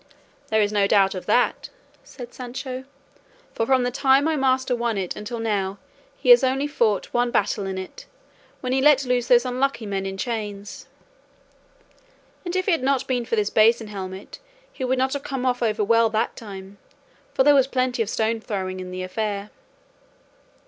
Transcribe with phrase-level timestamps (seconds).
[0.47, 1.69] "There is no doubt of that,"
[2.03, 2.85] said Sancho,
[3.53, 5.77] "for from the time my master won it until now
[6.17, 8.07] he has only fought one battle in it,
[8.61, 10.87] when he let loose those unlucky men in chains;
[12.43, 14.39] and if had not been for this basin helmet
[14.73, 16.79] he would not have come off over well that time,
[17.35, 19.51] for there was plenty of stone throwing in that affair."